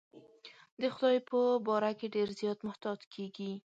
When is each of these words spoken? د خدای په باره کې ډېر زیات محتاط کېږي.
د 0.81 0.83
خدای 0.95 1.17
په 1.29 1.39
باره 1.67 1.91
کې 1.99 2.07
ډېر 2.15 2.27
زیات 2.39 2.59
محتاط 2.67 2.99
کېږي. 3.13 3.51